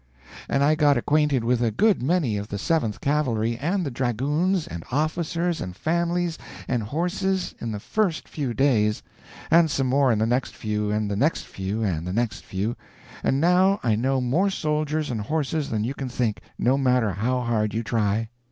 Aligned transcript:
And 0.49 0.63
I 0.63 0.73
got 0.73 0.97
acquainted 0.97 1.43
with 1.43 1.61
a 1.61 1.69
good 1.69 2.01
many 2.01 2.35
of 2.35 2.47
the 2.47 2.57
Seventh 2.57 3.01
Cavalry, 3.01 3.55
and 3.59 3.85
the 3.85 3.91
dragoons, 3.91 4.65
and 4.65 4.83
officers, 4.91 5.61
and 5.61 5.75
families, 5.75 6.39
and 6.67 6.81
horses, 6.81 7.53
in 7.59 7.71
the 7.71 7.79
first 7.79 8.27
few 8.27 8.55
days, 8.55 9.03
and 9.51 9.69
some 9.69 9.85
more 9.85 10.11
in 10.11 10.17
the 10.17 10.25
next 10.25 10.55
few 10.55 10.89
and 10.89 11.11
the 11.11 11.15
next 11.15 11.45
few 11.45 11.83
and 11.83 12.07
the 12.07 12.13
next 12.13 12.43
few, 12.43 12.75
and 13.23 13.39
now 13.39 13.79
I 13.83 13.95
know 13.95 14.19
more 14.21 14.49
soldiers 14.49 15.11
and 15.11 15.21
horses 15.21 15.69
than 15.69 15.83
you 15.83 15.93
can 15.93 16.09
think, 16.09 16.41
no 16.57 16.79
matter 16.79 17.11
how 17.11 17.41
hard 17.41 17.75
you 17.75 17.83
try. 17.83 18.29